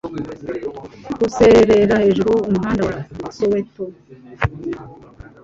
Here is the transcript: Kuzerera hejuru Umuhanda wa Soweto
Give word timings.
Kuzerera 1.15 1.95
hejuru 2.05 2.31
Umuhanda 2.47 2.81
wa 2.87 3.29
Soweto 3.35 3.83